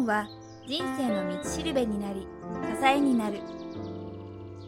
[0.00, 0.28] 本は
[0.66, 2.26] 人生の道しるべになり
[2.78, 3.40] 支えになる。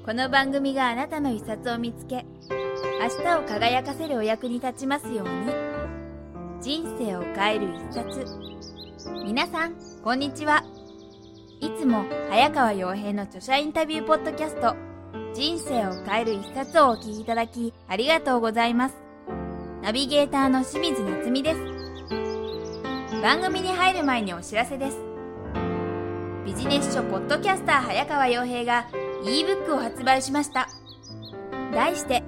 [0.05, 2.27] この番組があなたの一冊を見つけ
[3.01, 5.53] 明日を輝かせるお役に立ちますように。
[6.60, 8.26] 人生を変える一冊。
[9.24, 10.65] 皆さんこんにちは。
[11.60, 14.76] いつも早川洋平の著者インタビューポッドキャスト
[15.33, 18.96] 人生を変える一冊をお聞きいただきありがとうございます。
[19.83, 23.23] ナビゲーターの清水夏美です。
[23.23, 25.12] 番組に入る前にお知らせです。
[26.55, 28.87] ビジネス書ポッドキャスター早川洋平が
[29.24, 30.69] ebook を発売しました。
[31.73, 32.23] 題して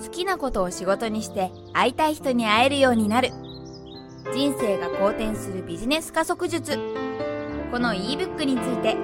[0.00, 3.30] 好きなことを仕事にして会いたい人に会えるようになる。
[4.32, 6.78] 人生が好転するビジネス加速術。
[7.72, 8.96] この ebook について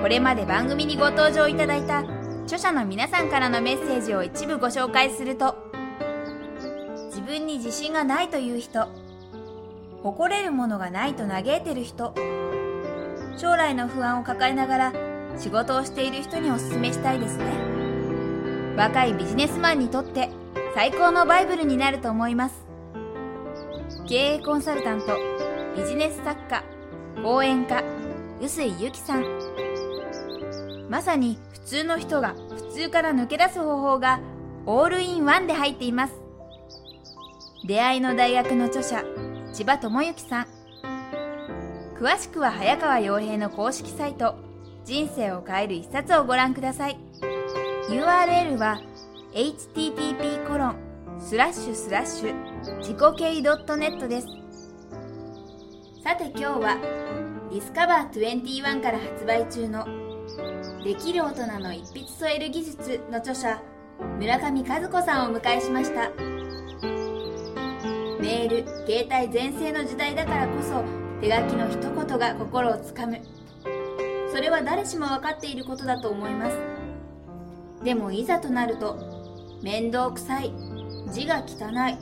[0.00, 2.04] これまで番組にご登場いただいた
[2.44, 5.56] 著者の皆さんからのメッセージを一部ご紹介すると
[7.08, 8.86] 自分に自信がないという人
[10.04, 12.14] 誇れるものがないと嘆いてる人
[13.36, 14.92] 将来の不安を抱えながら
[15.38, 17.44] 仕事をしている人におすすめしたいですね。
[18.76, 20.30] 若いビジネスマンにとって
[20.74, 22.64] 最高のバイブルになると思います。
[24.06, 25.16] 経営コンサルタント
[25.76, 26.62] ビジネス作家
[27.22, 27.82] 講演家
[28.40, 29.24] 臼井由紀さん。
[30.88, 34.20] まさに普通の人が普通から抜け出す方法が
[34.66, 36.14] オールインワンで入っています。
[37.66, 39.02] 出会いの大学の著者
[39.52, 40.53] 千葉智之さん。
[42.04, 44.34] 詳しくは早川洋平の公式サイト
[44.84, 46.98] 人生を変える一冊をご覧ください。
[47.88, 48.78] URL は
[49.32, 50.76] http コロン
[51.18, 54.26] スラッシュスラッシュ自己系 .net です。
[56.04, 56.76] さて今日は
[57.50, 59.86] ディスカバー21から発売中の
[60.84, 63.62] できる大人の一筆添える技術の著者
[64.18, 66.10] 村上和子さんをお迎えしました。
[68.20, 73.18] メール携帯全盛の時代だからこそ手書きの一言が心をつかむ。
[74.30, 76.58] それは誰しも分かっていることだと思います。
[77.82, 80.52] でもいざとなると面倒くさい。
[81.10, 81.96] 字が汚い。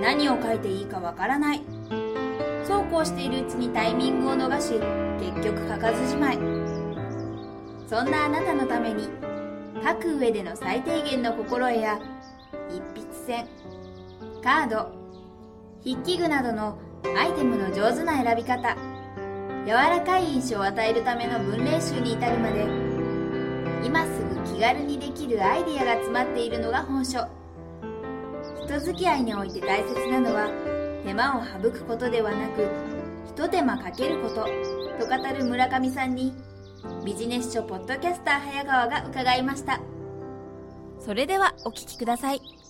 [0.00, 1.62] 何を書いていいかわからない。
[2.64, 4.74] そうこうしているうちにタイミングを逃し
[5.18, 6.36] 結局書かずじまい。
[7.88, 9.08] そんなあなたのために
[9.84, 11.98] 書く上での最低限の心得や
[12.70, 13.48] 一筆線
[14.40, 14.92] カード
[15.82, 16.78] 筆記具などの
[17.16, 18.76] アイテムの上手な選び方。
[19.64, 22.66] 柔らかい印象を与えるための文例集に至るまで
[23.86, 27.20] 今すぐ気軽にできるアイディアが詰まっているのが本書。
[28.66, 30.48] 人付き合いにおいて大切なのは
[31.04, 32.68] 手間を省くことではなく
[33.26, 36.34] 一手間かけることと語る村上さんに
[37.04, 39.80] ビジネス書ポッドキャスター早川が伺いました。
[40.98, 42.61] それではお聞きください。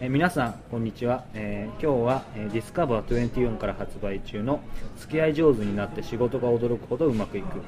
[0.00, 4.60] え皆さんこんにちは、えー、今日は、えー、ディスカバー24から発売中の
[4.96, 7.60] 付き合い上手になって仕事が驚くほどうまくいく。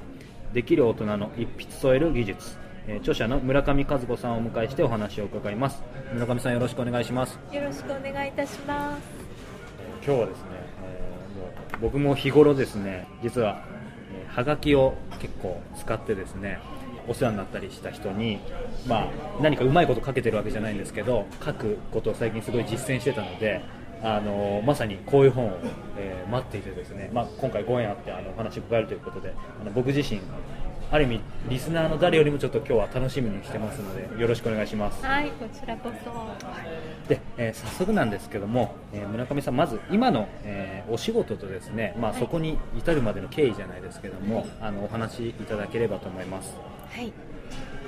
[0.52, 5.82] できる大人の一筆添える技術、えー、著者の村上和子さんをお迎えしてお話を伺います。
[6.14, 7.36] 村上さんよろしくお願いします。
[7.52, 9.02] よろしくお願いいたします。
[10.06, 10.44] 今日はですね、
[10.84, 11.46] えも
[11.78, 13.64] う僕も日頃ですね実は、
[14.14, 16.60] えー、はがきを結構使ってですね
[17.08, 18.40] お世話になったりした人に、
[18.86, 19.08] まあ、
[19.40, 23.62] 何かうまいことかけてるわけじゃないんですけど書くことを最近すごい実践してたので
[24.02, 25.58] あのまさにこういう本を、
[25.98, 30.20] えー、待っていてですね、まあ、今回ご縁あってあのお話を伺えるということであの僕自身
[30.92, 35.04] ある意味リスナーの誰よりもちょっと今日は楽しみにしてますのでよろしくお願いします。
[35.06, 37.08] はいこちらこそ。
[37.08, 46.54] で、えー、早速なんですけども、えー、村上さんまず今の、えー、お仕事とですねまあ、そこに至るまでの経緯じゃないですけども、はい、あのお話しいただければと思います。
[46.90, 47.12] はい。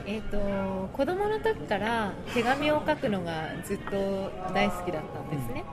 [0.06, 5.64] えーと、子供の時から手紙を書くのがずっと大好きだったんですね、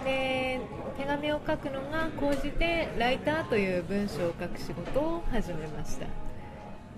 [0.00, 0.60] うん、で
[0.98, 6.31] 手紙を書くのが高じてライターという文章を書く仕事を始めました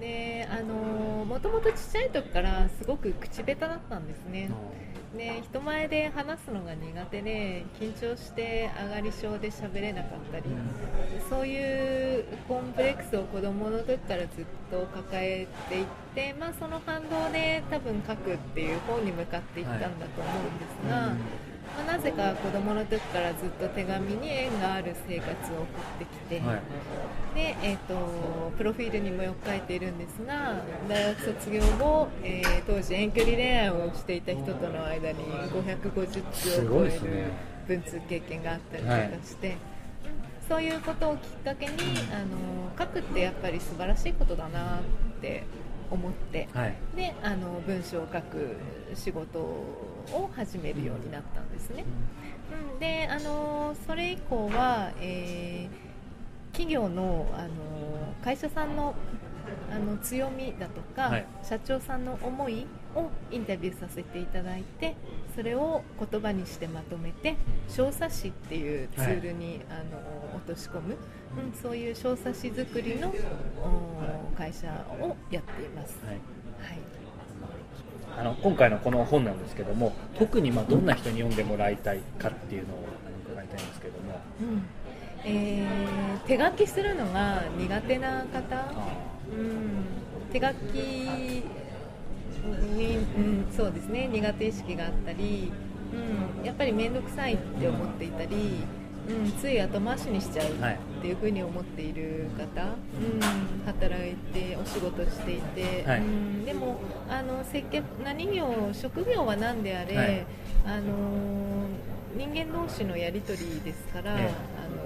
[0.00, 4.50] であのもともとちっちゃい時からすごく口下手だったんですね、
[5.16, 10.45] で人前で話すのが苦手で緊張して上がり症で喋れなかったり、
[11.30, 14.28] そういうコンプレックスを子どもの時からずっ
[14.71, 20.97] と抱えていって、まあ、その反動で多分書くっていう方に向かっていったんだと思うんですが。
[20.97, 21.43] はい
[21.76, 25.66] まあ、なぜか子供の時からずっと手紙に縁がある生活を送っ
[25.98, 26.60] てきて、はい、
[27.34, 37.00] でえーと、プロフィールにもよく書いているんですが大学卒業後、えー、当時遠距離恋愛をしていた人との間に550通を超える
[37.66, 39.56] 文通経験があったりとかして。
[40.48, 41.72] そういうことをきっかけに
[42.12, 44.80] あの書くってやっぱり素晴らしいことだなっ
[45.22, 45.44] て
[45.94, 46.74] 思って、はい。
[46.94, 48.56] であの文章を書く
[48.94, 51.84] 仕事を始めるようになったんですね。
[52.72, 55.94] うん、であのそれ以降は、えー
[56.54, 57.48] 企業のあの
[58.24, 58.94] 会社さんの
[59.70, 61.26] あの強みだとか、はい。
[61.42, 62.64] 社長さんの思い
[62.94, 64.94] をインタビューさせていただいて
[65.34, 67.34] それを言葉にしてまとめて
[67.68, 70.96] 小冊子っていうツールに、あの落とし込む、
[71.36, 73.13] うん、そういう小冊子作りの
[73.63, 74.66] お会社
[75.01, 75.98] をやっています。
[76.04, 76.15] はい。
[76.15, 76.78] はい。
[78.16, 82.84] あの今回のこの本なんですけども特にまあどんな人に読んでもらいたいかっていうのを
[83.27, 84.21] 伺いたいんですけども。
[84.41, 84.63] うん。
[85.25, 88.72] えー手書きするのが苦手な方、あ
[89.30, 90.77] うん、手書き
[92.75, 94.09] に、うん、そうですね。
[94.10, 95.53] 苦手意識があったり、
[96.41, 98.65] うん、やっぱり面倒くさいって思っていたり、
[99.09, 100.74] うん、つい後回しにしちゃうはい。
[100.74, 102.66] っていうふうに思っている方、う
[103.18, 103.21] ん、
[103.66, 106.01] 働いてお仕事していて、はい。
[106.01, 106.78] うん、でも
[107.09, 110.27] あの接客何業職業は何であれ、はい。
[110.66, 111.66] あの
[112.16, 114.27] 人間同士のやり取りですから、ええ。
[114.27, 114.84] あの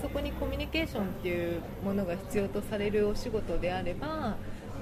[0.00, 4.36] そこにコミュニケーションっていうものが必要とされるお仕事であれば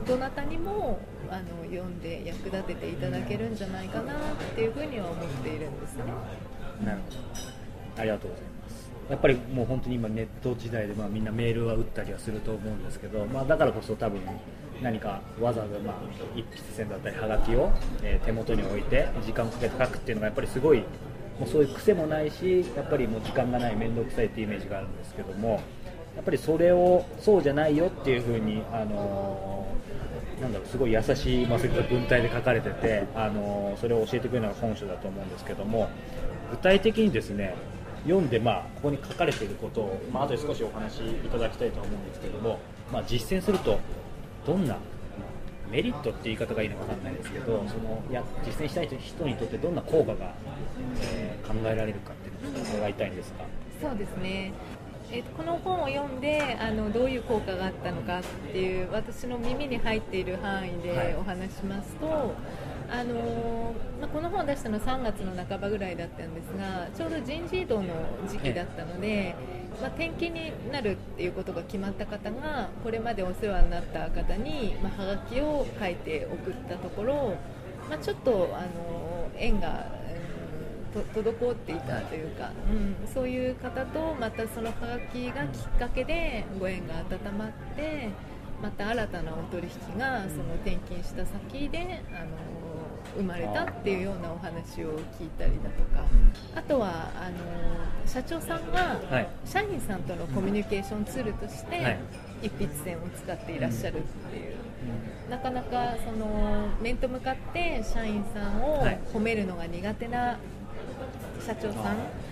[0.07, 1.01] どなたにも
[1.31, 4.17] あの読んで役立てていただけるんじゃないかなっ
[4.55, 6.05] ていうふうには思っているんですね。
[6.85, 7.54] なるほど
[7.97, 8.91] ありがとうございます。
[9.11, 14.21] やっぱりもう本当に今ネット時代でまあみんなメールは打ったりはすると思うんですけど、まあ、だからこそ多分
[14.83, 15.97] 何かわざわざまあ
[16.35, 17.71] 一筆線だったりはがきを、
[18.03, 20.79] え手元に置いて時間をかけて書くっていうのがやっぱりすごい
[21.39, 25.61] もうそういう癖もないしやっぱりもう時間がない面倒くさいっていうイメージがあるんですけども
[26.17, 35.89] やっぱりそれをそうじゃないよっていうふうにあのーなんだろうすごい優しい、まあ、そういった文体で書かれてて、あのーそれを教えてくれるのが本書だと思うんですけども
[36.51, 37.55] 具体的にですね
[38.05, 42.59] 読んで、まあ、ここに書かれていることを、まあ後で少しお話しいただきたいと思うんですけども、
[42.93, 43.79] まあ、実践すると
[44.47, 50.35] どんなまあメリットって言い方がいいのかわかんないですけどそのいや実践したい人にとってどんな効果が、
[51.01, 53.45] えー考えられるかっていうのを伺いたいんですが。
[53.89, 54.53] そうですね
[55.13, 62.35] えーとこの本を読んであのどういう効果があったのかっていう私の耳に入っている範囲はいでお話しますと、
[62.91, 67.89] あのーまあ、この本を出したのは3月の半ばぐらいだったんですがちょうど人事異動の
[68.29, 69.35] 時期だったので、
[69.81, 77.37] まあ、転勤になるっていうことが決まった方がこれまでお世話になった方に、まあ、はがきを書いて送ったところ、
[77.89, 80.15] まあ、ちょっと、あのー縁が、うん
[80.95, 88.11] と滞っていたというか、うん、そういう方とまたそのハガキがきっかけでご縁が温まって
[88.63, 92.54] また新たなお取引がその転勤した先であの
[93.17, 96.05] 生まれたっていうようなお話を聞いたりだとか。
[96.55, 99.29] あとはあの社長さんがはい。
[99.45, 101.99] 社員さんとのコミュニケーションツールとしてはい。
[102.43, 104.55] 一筆線を使っていらっしゃるっていう。
[105.31, 108.99] なかなかその面と向かって社員さんをはい。
[109.13, 110.37] 褒めるのが苦手な
[111.45, 111.83] 社長さん、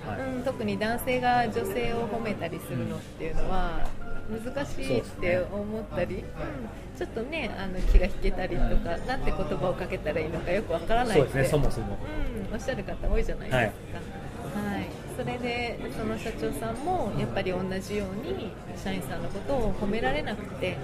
[0.07, 0.21] あはい。
[0.37, 3.87] うん、特に男性が女性を褒めたりするのっていうのは
[4.31, 6.23] 難しいって思ったり、うん、
[6.97, 11.31] ちょっとねあの気が引けたりとか、なんて言葉をかけたらいいのかよくわからないって。
[11.31, 11.99] そうですねそもそも。
[12.49, 14.87] うん、おっしゃる方多いじゃないですか、はい。
[15.17, 18.51] それでその社長さんもやっぱり同じように
[18.83, 20.77] 社員さんのことを褒められなくて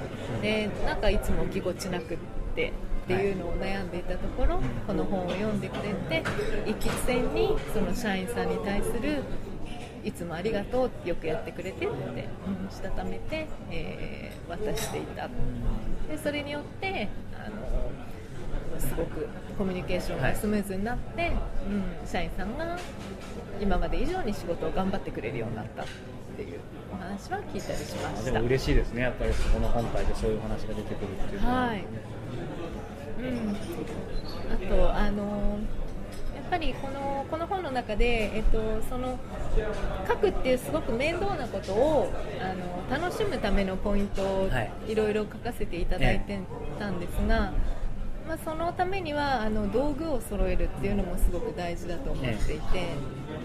[0.43, 2.19] でなんかいつもぎこちなくっ
[2.55, 2.73] て
[3.05, 6.23] っていうのを悩んでいたところこの本を読んでくれて
[6.67, 9.23] 一筆線にその社員さんに対する
[10.09, 15.29] いつもありがとうってよくやってくれてって、うん、したためて、えー渡していた
[16.09, 21.33] でそれによってあのすごくコミュニケーションがスムーズになって、
[21.69, 22.79] うん、社員さんが
[23.61, 25.87] 今まで以上に仕事を頑張ってくれるようになったっ
[26.37, 26.61] ていう
[26.93, 28.31] お話は聞いたりしました。
[28.31, 31.67] でも嬉しいですね、やっぱりこの本体でそういうお話が出てくるっていうのは。
[31.67, 31.85] はい。
[33.19, 33.57] うん。
[34.53, 34.78] あと
[36.59, 39.19] ぱりこのこの本の中でえっとその
[40.09, 46.41] 書くっていうすごく面倒なことをあの楽しむためのポイントをはいいろいろ書かせていただいて
[46.79, 47.53] たんですが。
[48.27, 52.89] まあ、そのためにはあの道具を揃えるっていうのもすごく大事だと思っていて、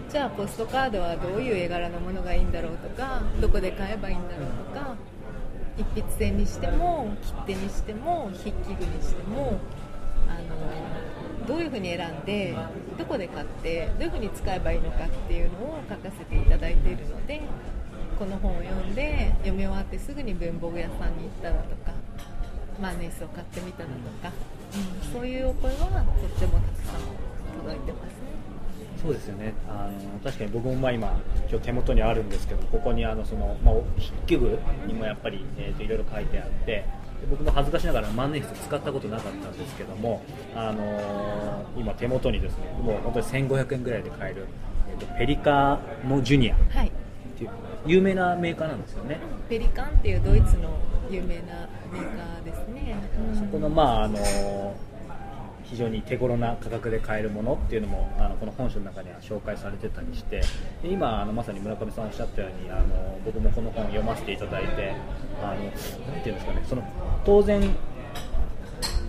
[0.10, 4.96] じゃあポストカードはどういう絵柄のものがいいんだろうとかどこで買えばいいんだろうとか
[5.78, 9.58] 一筆線にしても切手にしても筆記具にしても
[10.28, 11.13] あの
[11.48, 12.56] どういうふうに選んで
[12.98, 17.42] どこで買ってどういうふうに使えばいいのかっていうのを書かせていただいているので
[18.18, 21.92] この本を読んで読み終わってすぐに文房具屋さんに行っただとか
[22.82, 24.32] マーネースを買ってみただとか、
[25.06, 27.02] うん、そういうお声はとってもたくさん
[27.60, 28.54] 届いてますね。
[29.02, 31.20] そうですよねあの確かに僕もまあ今
[31.50, 34.58] 今日手元にあるんですけどここにあのその、まあ、筆記具
[34.88, 36.86] にもやっぱり、えー、といろいろ書いてあって
[37.30, 40.22] 僕も恥ずかしながら万年筆使ったことなかったんですけども、
[40.56, 44.46] あのー今手元にですねもう本当に1500円ぐらいで買える、
[44.90, 46.92] えーとペリカのジュニアっはい。
[47.38, 47.50] ていう
[47.88, 49.18] 有名なメーカーなんですよね、
[49.50, 50.70] ペリカンっていうドイツの
[51.10, 52.96] 有名なメーカーですね、
[53.34, 53.40] うん。
[53.40, 54.93] そこのまああのー
[55.74, 60.40] 非常に手頃な価格で買えるものっていうのもあのこの本書の中には紹介されてたりして
[60.84, 64.94] で今あのまさに村上さんおっしゃったようにあの僕もこの本読ませていただいて
[65.42, 65.66] あの
[66.16, 66.84] なていうんですかねその
[67.26, 67.76] 当然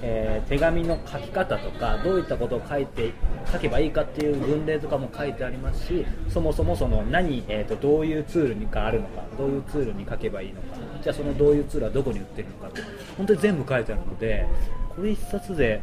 [0.00, 3.12] えー手紙の書き方とかどういったことを書いて
[3.52, 12.80] 書けばいいかっていう文例とかも書いてありますしそもそもその何、えー、とどういうツールがあるのかどういうツールに書けばいいのかじゃあそのどういうツールはどこに売ってるのかって
[13.18, 14.46] 本当に全部書いてあるので
[14.94, 15.82] これ一冊で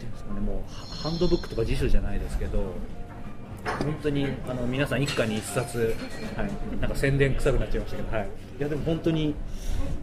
[0.00, 2.74] ていうんですかねもうハハンドブックとか辞書じゃないですけど
[3.64, 5.94] 本当にあの皆さん一家に一冊、
[6.34, 8.28] はい、なんか宣伝臭くなっちゃいましたけど、はい、
[8.58, 9.34] いやでも本当に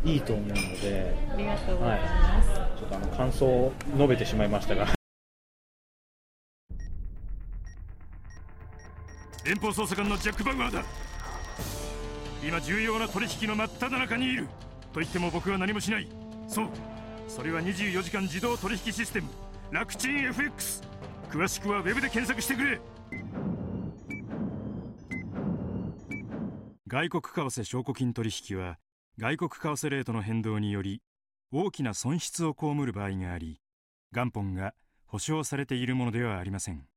[0.06, 1.16] いいと思うので。
[1.34, 4.88] ありがとうござはいいます、、ちょっとあの感想を述べてしまいましたが、
[9.44, 10.84] 連邦捜査官のジャック・バウアーだ。
[12.46, 14.46] 今重要な取引の真っ只中にいる。
[14.94, 16.08] と言っても僕は何もしない。
[16.48, 16.70] そう。
[17.27, 19.27] それは24時間自動取引システム
[19.69, 20.81] 楽ちん FX
[21.29, 22.79] 詳しくはウェブで検索してくれ。
[26.88, 28.77] 外国為替証拠金取引は
[29.19, 31.01] 外国為替レートの変動により
[31.51, 33.59] 大きな損失を被る場合があり
[34.13, 34.74] 元本が
[35.05, 36.88] 保証されているものではありません。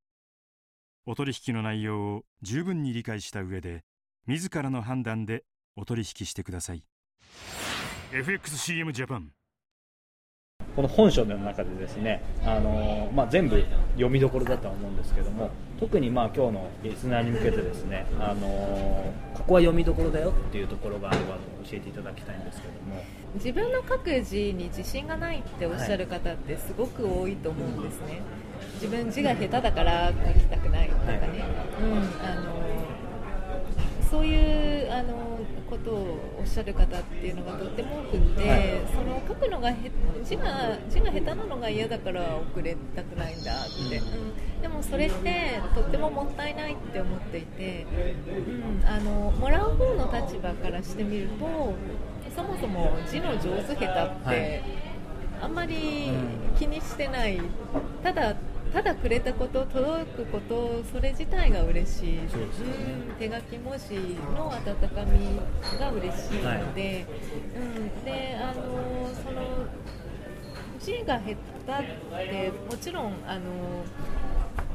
[1.06, 3.82] お取引の内容を十分に理解した上で
[4.28, 5.42] 自らの判断で
[5.74, 6.84] お取引してください。
[8.12, 9.32] FXCM ジャパン。
[10.76, 13.62] この本書の中でですね、あのまあ、全部
[13.94, 23.02] 読みどころだとは思うんですけども、特にまあ今日のリスナーに向けてですね、あのここは読みどころだよっていうところがあれば教えていただきたいんですけども、
[23.34, 28.20] 自分の書く字に自信がないっておっしゃる方ってすごく多いと思うんですね、
[28.74, 31.28] 自分字が下手だから書きたくないとかね、はい。
[31.82, 32.69] うん、あの
[34.10, 35.38] そういうあの
[35.68, 38.60] ことをおっしゃる方っていうのがとっても多くて、はい。
[38.92, 39.76] その書くのがへ
[40.24, 44.62] 字が字が下手なのが嫌だから遅れたくないんだって、うん。
[44.62, 47.86] でもそれってとってももったいないって思っていて、
[48.82, 51.74] うん、あのもらう方の立場からしてみると
[52.34, 53.88] そもそも字の上手下手って、
[54.24, 54.62] はい。
[55.42, 56.10] あんまり
[56.58, 57.40] 気にしてない。
[58.02, 58.34] ただ
[58.72, 62.20] ただくれたこと届くことそれ自体が嬉しい、ね
[63.08, 63.16] うん。
[63.18, 63.94] 手書き文字
[64.34, 67.06] の温かみが嬉しいので、
[67.56, 69.66] うん、であのその
[70.80, 71.36] 字が下手っ
[72.28, 73.40] てもちろんあの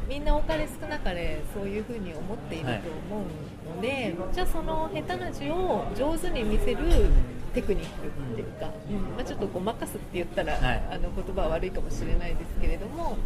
[0.08, 3.26] みんな多かれ少なかれそういうふうに思っていると思
[3.72, 7.10] うので、じゃあその下手な字を上手に見せる
[7.56, 9.16] テクニックっていうか、うん。
[9.16, 10.84] まあ、ちょっとごまかすって言ったら、はい。
[10.92, 13.18] あの言葉は悪いかもしれないですけれども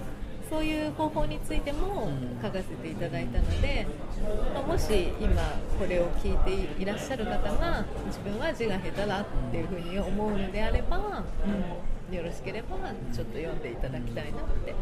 [0.49, 2.29] そういう方法についてもうん。
[2.41, 3.85] 書かせていただいたので、
[4.53, 5.41] まあもし今
[5.77, 11.23] これを聞いていらっしゃる方が自分は字が下手だっていうふうに思うのであれば、
[12.09, 12.77] うん、よろしければ
[13.13, 14.73] ちょっと読んでいただきたいなって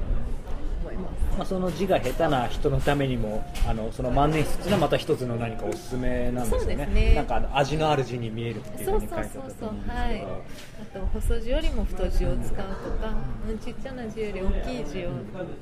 [0.81, 1.37] 思います。
[1.37, 6.85] まあ、その字が下手な人のためにも、あのその万年筆っていうのはまた一つの何かおすすめなんですよね。
[6.87, 10.43] ねなんかあの味のある字に見えるっていうそうふうに書いてあったとそうそうそう思うんですけはいど。
[10.79, 12.63] あと細字よりも太字を使うと
[13.01, 13.13] か、
[13.49, 15.09] うん、ちっちゃな字より大きい字を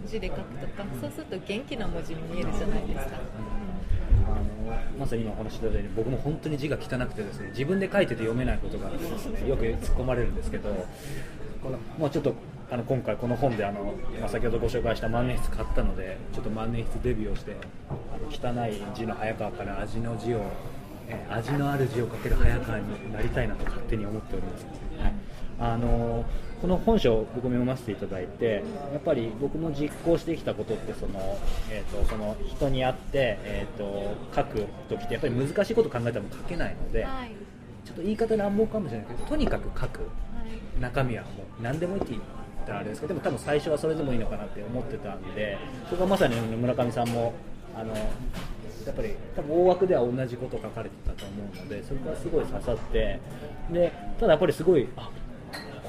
[0.06, 3.18] 字で書くとかそうすると元気な文字に見えるじゃないですか、
[4.26, 4.46] あの
[5.00, 10.70] まさに今お話しいただいたように僕も本当に字が汚くてですね自分で書いてて読めないことがよく突っ込まれるんですけど
[11.62, 12.34] このもうちょっと
[12.72, 17.56] あの今回この本であの、まあ、先ほどご紹介した万年筆買ったのでちょっと万年筆デビューをして
[17.90, 20.42] あの汚い字の早川から味の字を、
[21.08, 24.66] え味のある字を書ける早川になりたいなと勝手に思っております、
[25.00, 25.14] はい。
[25.60, 26.26] あの
[26.60, 31.38] この本書を僕も読ませていただいてやっぱり僕も実行してきたことってその、
[31.70, 37.32] えー、とその人に会って、えー、と書く時ってやっぱり難しいこと考えたら書けないので、はい。
[37.86, 40.00] ちょっと言い方乱暴かもしれないけどとにかく書く。
[40.00, 40.06] は
[40.80, 40.82] い。
[40.82, 41.30] 中身はも
[41.60, 42.20] う何でもいいって言
[42.66, 45.58] ったらあれですけどでも多分最初はそれでもいいのかなって思ってたんで
[45.90, 47.34] そこはまさに村上さんも
[47.76, 53.20] あのやっぱり多分大枠では同じこと書かれてたと思うのでそこはすごい刺さって
[53.72, 55.10] でただやっぱりすごいあ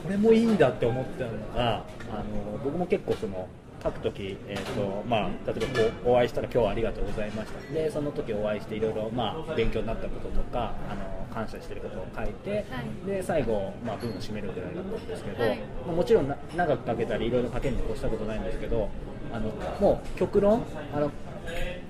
[0.02, 3.49] これもいいんだって思ってたのがあの僕も結構その
[3.87, 7.73] 書くとき、えーとまあ、例えばこうお会いしたら今日はありがとうございました。
[7.73, 13.07] でその時お会いしていろいろまあ勉強になったこととかあの感謝してることを書いて、はい。
[13.07, 15.59] で最後、まあ、文を締めるぐらいだったんですけど、はい。
[15.87, 18.88] まあもちろんな長く書けたりいろいろ書けるに越したことないんですけど
[19.33, 19.50] あの
[19.81, 20.64] もう極論
[20.95, 21.11] あの、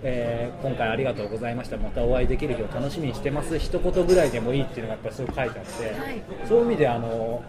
[0.08, 1.76] えー今回ありがとうございました。
[1.76, 3.58] またお会いできる日を楽しみにしてます。
[3.58, 6.22] 一言ぐらいでもいいっていうのがやっぱりそう書いてあって、はい。
[6.48, 7.42] そういう意味であの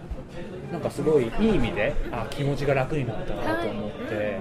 [0.72, 4.40] なんかすごいいい意味であ気持ちが楽になったなと思って、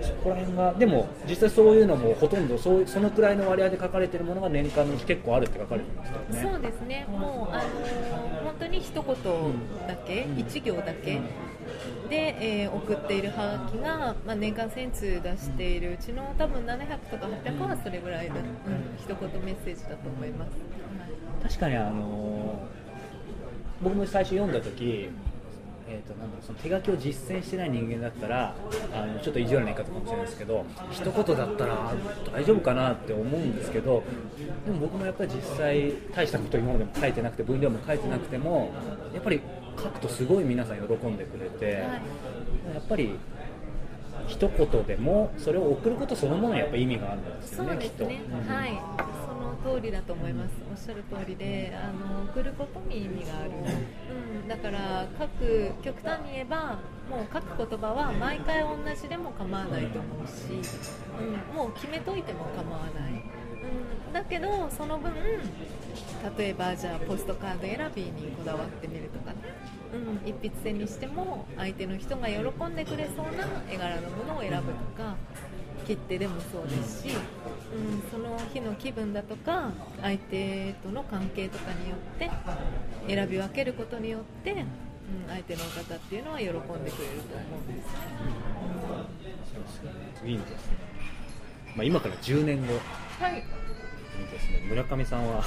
[0.00, 6.52] そこら辺がでも実際そういうのもほとんどそうそのくらいの割合で書かれてるものが年間のうち結構あるって書かれてましたよね。
[6.52, 9.04] そうですね、もう、あのー本当に一言
[9.86, 10.38] だけ、うん。
[10.38, 11.18] 一行だけ
[12.10, 18.42] で、えー送っているハガキが、まあ、年間1000通出しているうちの多分700とか800はそれぐらいだ、うん、
[18.98, 20.50] 一言メッセージだと思います。
[21.42, 22.68] 確かにあの
[23.82, 25.08] 僕も最初読んだ時、
[25.88, 28.54] えー、となんだその手書きを実践してない人間だったら
[28.92, 31.92] あのちょっと意地悪な言い方かもしれないですけど一言だったら
[32.32, 34.02] 大丈夫かなって思うんですけど
[34.66, 38.70] でも僕もやっぱり実際大したこと今までも書いてなくて分量も書いてなくても
[39.14, 39.40] やっぱり
[39.80, 41.74] 書くとすごい皆さん喜んでくれて、はい。
[41.82, 43.18] やっぱり
[44.28, 47.82] 一言でもそれを送ることそのものにやっぱ意味があるんですよそうね。
[47.82, 48.04] きっと。
[48.06, 48.54] ですね、うん。
[48.54, 48.80] はい、
[49.62, 53.50] その通りだと思います、おっしゃる通りで、あの送ることに意味がある、
[54.42, 56.78] うん、だから書く、極端に言えば、
[57.10, 60.70] もう書く言葉は毎回同じでも構わないと思うし、
[61.18, 63.12] うん、もう決めといても構わない、
[64.06, 65.12] うん、だけど、その分、
[66.38, 69.38] 例えばじゃあポストカード選びにこだわってみるとかね、
[69.92, 75.16] うん、一筆箋にしても相手の人が喜んでくれそうな絵柄のものを選ぶとか。
[75.86, 82.30] 切手でもそうですし、うん、その日の気分だとか相手との関係とかによって
[83.08, 84.66] 選び分けることによって、うん、
[85.28, 87.88] 相手の方っていうのは喜んでくれると思うんです
[90.26, 90.56] いいですね、
[91.74, 92.74] まあ、今から10年後。
[93.18, 93.34] はい。
[93.36, 93.40] に
[94.30, 94.66] ですね。
[94.68, 95.42] 村上さんは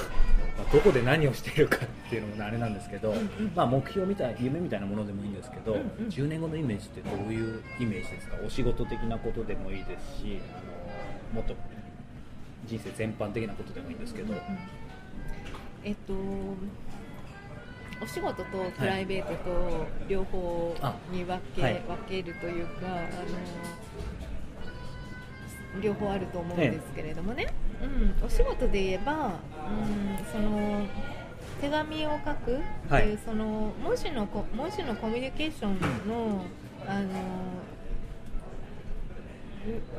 [0.56, 3.52] まあどこで何をしているかっていうのもねあれなんですけど、んうん。
[3.54, 5.86] まあ、目標みたい夢みたいなものでもいいんですけど、うんうん。
[6.08, 8.36] 10年後のイメージってどういうイメージですか？
[8.44, 11.54] お仕事的なことでもいいですしあのもっと
[12.66, 14.32] 人生全般的なことでもいいんですけど、
[15.84, 16.14] えっと
[18.02, 18.44] お仕事と
[18.78, 20.74] プライベートと両方
[21.12, 21.74] に分け,、はい。
[21.74, 22.90] 分けるというかあ
[25.76, 27.52] の両方あると思うんですけれどもね、
[27.84, 30.86] うん、お仕事で言えば、うん、その
[31.60, 33.18] 手紙を書くっていう、はい。
[33.24, 36.44] その文字のこ文字のコミュニケーションの
[36.86, 37.08] あの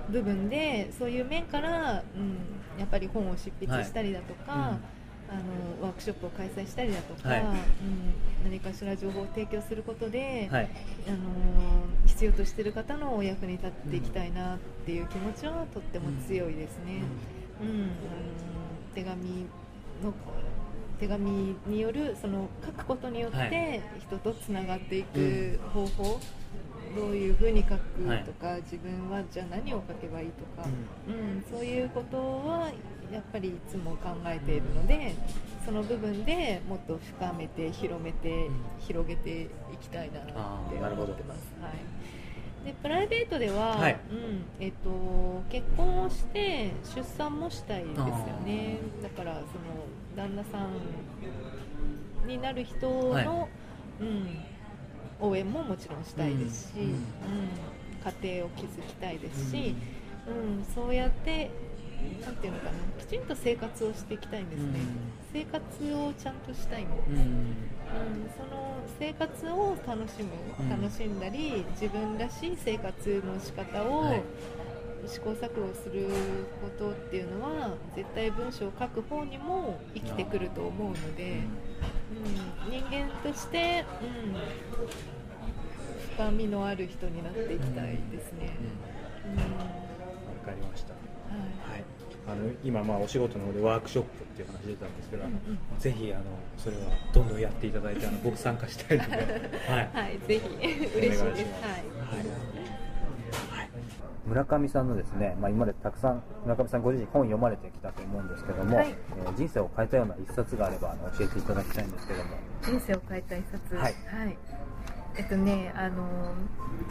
[0.10, 4.70] 部分でそういう面から、うん、やっぱり本を執筆したりだとか、はい。
[4.72, 4.80] うん。
[5.28, 5.42] あの
[5.82, 7.42] ワークショップを開催したりだとか、はい。
[7.42, 7.56] うん、
[8.44, 10.70] 何かしら情報を提供することで、はい。
[11.08, 11.18] あの
[12.06, 16.98] 必要としている方のお役に立っていきたいなっていう気持ちはとっても強いですね。
[16.98, 17.04] うん、
[17.62, 17.70] あの
[18.94, 19.46] 手紙
[20.04, 20.14] の
[21.00, 23.50] 手紙によるその書くことによっはい。
[23.50, 26.20] て人とつながっていく方法、
[26.96, 30.68] どういうふうに書くはいとか、自分はじゃあ何を書けばいいとか、
[31.08, 31.44] うん。
[31.52, 32.72] そういうことは
[33.12, 35.16] やっぱりいつも考えているので
[35.66, 39.48] その部分でもっと深めて広めて、広げてい
[39.82, 41.54] きたいなってあ思ってます。
[41.62, 41.72] はい
[42.66, 44.00] でプライベートでは、はい。
[44.12, 44.90] うんえっと、
[45.50, 48.06] 結婚をして出産もしたいですよ
[48.46, 48.80] ね。
[49.04, 49.46] だからその
[50.16, 50.68] 旦那さ
[52.26, 53.28] んになる人の、はい。
[54.02, 54.28] うん、
[55.22, 56.96] 応援ももちろんしたいですし、うんうん。
[58.22, 59.76] 家庭を築きたいですし、
[60.28, 60.66] うん。
[60.74, 61.52] そうやって
[62.24, 64.80] なんていうのかなきちんと生活をしていきたいんですね、
[65.34, 65.62] 生活
[65.94, 67.56] をちゃんとしたいんです、うんうん、
[68.36, 74.22] その生活を楽しうんむ、楽しんだり自分らしい生活の仕方をはい。
[75.08, 76.08] 試行錯誤する
[76.62, 81.42] ことっていうのは絶対文章を書く方にも生きてくると思うので、
[82.66, 84.36] うん、人間として、うん、
[86.16, 88.58] 深みのある人になっていきたいですね。
[92.36, 95.80] の今、まあ、お仕事の方でワークショップっていう話出たんですけど、うんうん。
[95.80, 96.24] ぜひあの
[96.58, 99.16] それはどんどんやっていただいてあの 僕参加したいので、
[99.68, 99.90] はい。
[99.94, 100.58] はい、ぜひ。
[100.58, 101.24] 嬉しいです。
[101.24, 101.34] はい。
[101.34, 101.46] はい。
[104.28, 108.90] 村上さんのですね、まあ、今までたくさん村上さんご自身本読まれてきたと思うんですけども、はい。
[108.90, 112.30] えー人生を変えたような一冊があればあの教えていただきたいんですけども。
[112.62, 113.76] 人生を変えた一冊。
[113.76, 113.94] はい。
[115.18, 116.04] えっとね、あの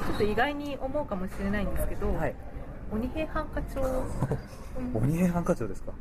[0.07, 2.35] ちょっと意外に思うかもしれないんですけど、はい
[2.95, 3.83] 鬼平犯科帳、
[4.95, 5.93] 鬼平犯科帳ですか？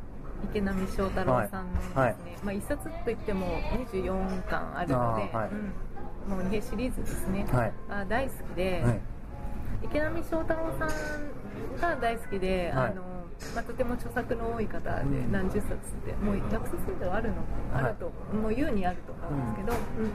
[0.51, 2.15] 池波正太郎さんのですね、はい。
[2.43, 3.47] まあ一冊といっても
[3.91, 5.49] 24巻あるので、はい。
[5.49, 7.47] うん、もう鬼平シリーズですね。
[7.51, 7.73] はい。
[7.89, 8.99] あ大好きで、はい。
[9.84, 12.91] 池波正太郎さんが大好きで、はい。
[12.91, 13.01] あの
[13.56, 15.32] まあ、とても著作の多い方でうん。
[15.32, 17.38] 何十冊ってもう100冊以上あるの、
[17.73, 20.12] はいあるともう優にあると思うんですけど、うん。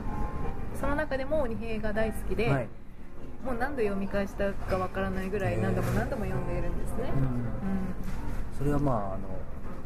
[0.79, 2.69] その中でも鬼平が大好きで、はい
[3.45, 7.13] もう何度読み返したかわからないぐらい何度も何度も読んでいるんですね、
[8.59, 9.29] それはまああの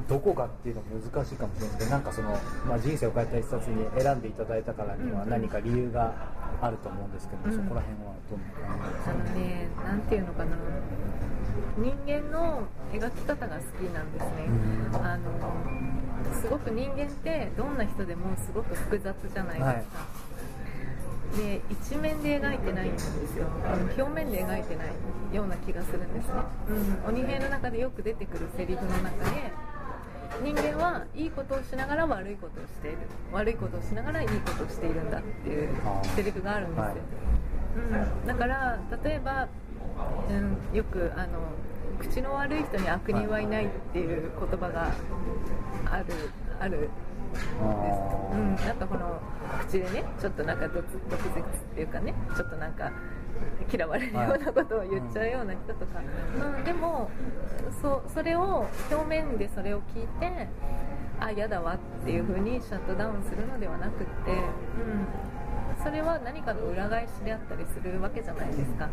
[0.08, 2.30] どこかっていうのも難しいかもしれないですけどなんかその、
[2.66, 6.12] まあ、人生を変えた一冊に選んでいただいたからには何か理由が
[6.60, 7.56] あると思うんですけど、うん。
[7.56, 8.92] そこら辺はどんな感じ？
[8.92, 10.56] ですかあのねなんていうのかな。
[11.78, 14.30] 人間の描き方が好きなんですね、
[14.92, 15.06] うん。
[15.06, 15.22] あの
[16.34, 20.06] すごく人間ってどんな人でもすごく複雑じゃないですか、
[21.36, 23.46] で一面で描いてないんですよ。
[23.96, 26.34] 表面で描いてないような気がするんですね、
[27.06, 29.52] うん、鬼平の中でよく出てくるセリフの中で
[30.42, 32.98] 人間はいいことをしながら悪いことをしている。
[33.32, 35.68] 悪いことをしながらいいことをしているんだっていう
[36.16, 36.94] セリフがあるんですよ、はい。
[38.20, 39.48] うん、だから例えば、
[40.28, 40.32] う
[40.74, 41.28] ん、よくあの
[41.98, 44.90] 口の悪い人に悪人はいないっていう言葉が
[45.90, 46.04] ある
[46.60, 47.11] あるあ
[48.32, 49.20] うん、なんかこの
[49.66, 52.90] 口でねちょっとなんか毒舌っていうかねちょっとなんか
[53.72, 56.00] 嫌われるようなことを言っちゃうような人とか、
[56.56, 56.64] うん。
[56.64, 57.10] でも
[57.80, 60.48] そそれを表面でそれを聞いて
[61.18, 65.06] あ嫌だわっていうふうにシャットダウンするのではなくって、うん、
[65.82, 68.88] それは何かの裏返しであったりするわけじゃないですか。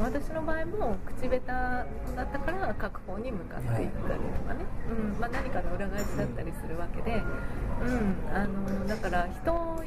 [0.00, 1.84] 私の場合も口下手だ
[2.22, 9.82] ったから書く方に向かっていったりとかね、うんまあ、何かの裏返しだったりするわけで、うん、あのだから人を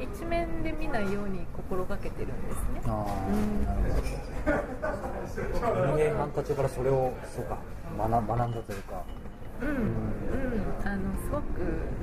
[0.00, 2.82] 一面で見ないように心がけてるんですね。
[2.86, 5.96] あーなるほど。
[5.96, 7.58] 人間ハンカチからそれをそうか
[7.96, 9.04] 学学んだというか。
[9.62, 9.76] うん、うん、
[10.84, 11.42] あのすごく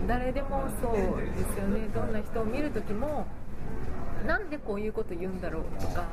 [0.08, 1.90] 誰でもそうですよね。
[1.94, 3.28] どんな人を見るときも
[4.26, 6.06] なんでこういうこと言うんだろうとか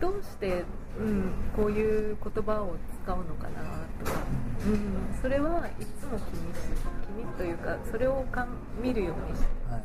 [0.00, 0.64] どうして、
[0.98, 4.18] うん、こういう言葉を使うのかなとか、
[4.66, 6.58] うん、それはいつも気にし
[7.06, 8.46] 気にというかそれをか
[8.82, 9.48] 見るようにして。
[9.70, 9.84] はい。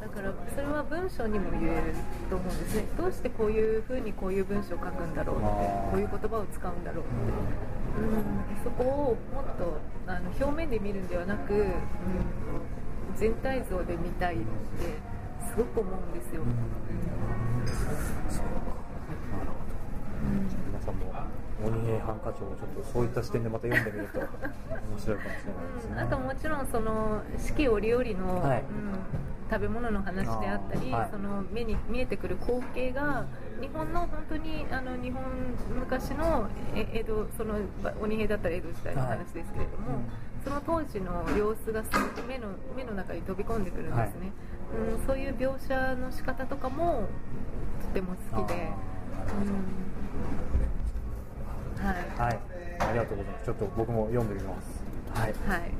[0.00, 1.94] だからそれは文章にも言える
[2.28, 2.84] と思うんですね。
[2.96, 7.14] どうしてこういうふうにこういう文章を書くんだろうってこういう言葉を使うんだろうって、
[8.00, 11.66] うん、そこをもっとあの表面で見るんではなく、うん、
[13.18, 14.44] 全体像で見たいって
[15.50, 16.42] すごく思うんですよ、
[20.68, 21.12] 皆さんも
[21.64, 24.28] 鬼平犯科帳をちょっとそういった視点でまた読んでみると 面
[24.98, 28.60] 白いかもしれないですね、うん、あともちろんその四季折々の、はい。
[28.60, 28.98] うん、
[29.50, 31.08] 食べ物の話であったり、はい。
[31.10, 33.24] その目に見えてくる光景が
[33.60, 35.22] 日本の本当にあの日本
[35.74, 41.82] 昔のえ江戸そのば鬼平だったら江戸時代の話ですけれども、はいその当時の様子が
[42.26, 44.32] 目の目の中に飛び込んでくるんですね、
[44.98, 47.08] うん、そういう描写の仕方とかも
[47.82, 48.68] とても好きで、
[51.78, 51.96] うん、はい。
[52.18, 52.38] はい。
[52.80, 53.44] ありがとうございます。
[53.44, 54.88] ちょっと僕も読んでみます。
[55.14, 55.34] はい。
[55.48, 55.72] はい。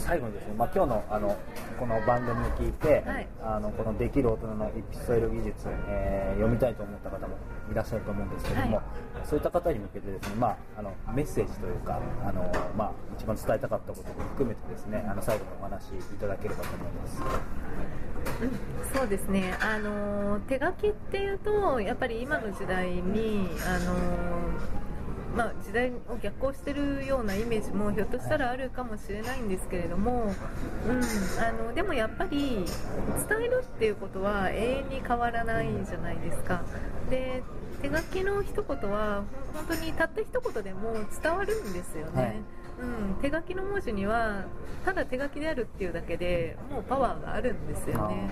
[0.00, 1.36] 最後にですね、まあ、今日のあの
[1.78, 3.28] この番組を聞いて、はい。
[3.42, 7.36] あのこのできる大人の一筆添える技術、えー読みたいと思った方も
[7.70, 8.84] いらっしゃると思うんですけども、はい
[9.24, 17.22] そういった方に向けてですね、まあ、あのメッセージというかあの、まあ、一番伝えたかったことも含めてですねあの最後にお話しいただければと思います。
[17.22, 17.84] うん
[18.94, 23.94] そうですね、あの手書きっていうと、やっぱり今の時代に、あの
[25.36, 30.32] まあ、時代を逆行してるようなイメージもひょっとしたらあるかもしれないんですけれども、
[30.88, 31.00] うん、
[31.42, 32.64] あのでもやっぱり
[33.28, 36.62] 伝えるっていうことは永遠に変わらないじゃないですか。
[37.10, 37.42] で
[37.82, 42.22] 手書きの一言は本当にたった一言でも伝わるんですよね。
[42.22, 42.36] はい
[42.84, 44.44] うん、手書きの文字には
[44.84, 48.30] ただ手書きであるっていうだけでもうパワーがあるんですよね、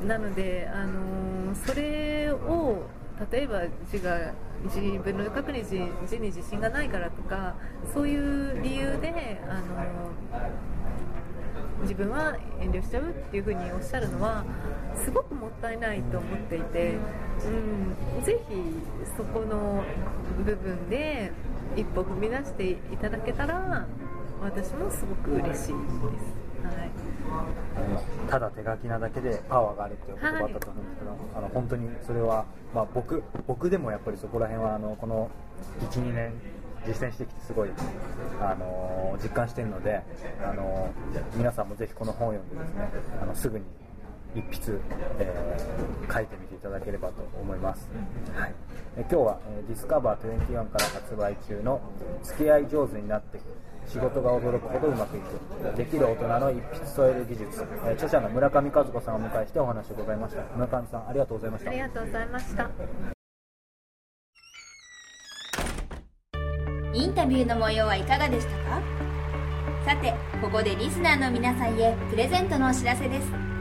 [0.00, 2.82] うん、なので、あのーそれを
[3.30, 4.32] 例えば字が
[4.64, 7.54] 自分の書くに字字に自信がないからとか
[7.92, 10.74] そういう理由で、あのー
[11.82, 14.44] 自分は遠慮しちゃうっていうふうにおっしゃるのは
[14.96, 16.94] すごくもったいないと思っていて、
[18.16, 18.54] うん、ぜひ
[19.16, 19.84] そこの
[20.44, 21.30] 部分で
[21.76, 23.86] 一歩踏み出していただけたら
[24.42, 25.66] 私もすごく嬉しいです。
[25.66, 26.90] はい
[28.30, 35.30] ただ手書きなだけでパワーがあるっていう言葉だったと思うんですけど、あの本当にそれは、まあ、僕僕でもやっぱりそこら辺はあのこの
[35.90, 36.32] 12年
[36.86, 37.70] 実践してきてすごい、
[38.40, 40.02] あの実感してるので、
[40.42, 40.90] あの
[41.34, 42.88] 皆さんもぜひこの本を読んでですね
[43.22, 43.64] あのすぐに
[44.34, 44.78] 一筆、
[45.18, 47.88] えー書いてみていただければと思います、
[48.36, 48.54] はい、
[48.96, 51.80] え今日は、えーディスカバー21から発売中の
[52.22, 53.40] 「付き合い上手になって
[53.86, 60.42] 仕事が驚くほどうまくいくできる大人の一筆添える技術」えー著者の村上和子さんをお迎えしてお話を伺いました。
[60.54, 61.70] 村上さんありがとうございました。
[61.70, 62.70] ありがとうございました。
[66.92, 68.82] インタビューの模様はいかがでしたか？
[69.84, 73.53] さてここでリスナーの皆さんへプレゼントのお知らせです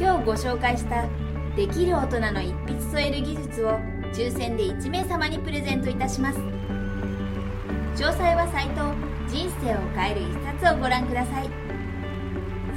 [0.00, 1.06] 今日ご紹介した
[1.54, 3.72] できる大人の一筆添える技術を
[4.14, 6.38] 抽選で1名様にプレゼントいたします。
[6.38, 8.94] 詳細はサイト
[9.28, 10.32] 人生を変える一
[10.62, 11.50] 冊をご覧ください。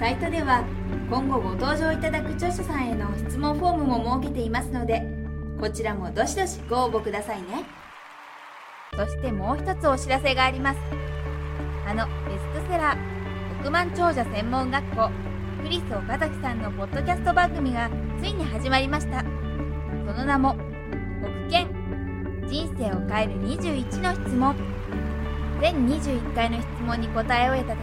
[0.01, 0.65] サイトでは
[1.09, 5.07] 今後ご登場いただく著者さんへの質問フォームも設けていますので
[5.61, 7.63] こちらもどしどしご応募くださいね。
[8.97, 10.79] そしてもう一つお知らせがあります。
[11.87, 15.32] あのベストセラー億万長者専門学校。
[15.63, 17.89] クリス岡崎さんのポッドキャスト番組が
[18.21, 19.21] ついに始まりました。
[19.21, 19.27] そ
[20.11, 20.57] の名も
[21.23, 21.65] 「僕見
[22.49, 24.55] 人生を変える21の質問」
[25.61, 27.79] 全21回の質問に答え終えた時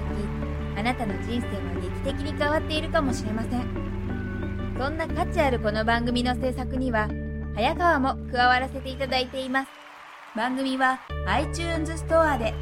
[0.77, 3.65] あなたの人生は劇的に変わっているかもしれません。
[4.79, 7.09] そんな価値あるこの番組の制作には
[7.55, 9.71] 早川も加わらせていただいています。
[10.37, 12.53] 番組は iTunes ストアで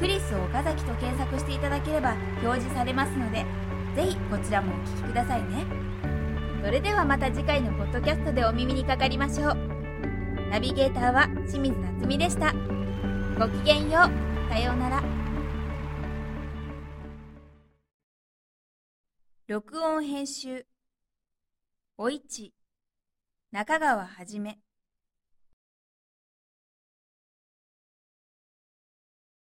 [0.00, 3.46] クリス岡崎と検索していただければ表示されますので
[3.94, 5.64] ぜひこちらもお聴きくださいね。
[6.64, 9.54] それではまた次回のポッドキャストでお耳にかかりましょう。
[10.50, 12.52] ナビゲーターは清水夏美でした。
[13.38, 14.50] ごきげんよう。
[14.50, 15.02] さようなら。
[19.46, 20.66] 録音編集。
[21.98, 22.54] おいち。
[23.52, 24.63] 中川はじめ。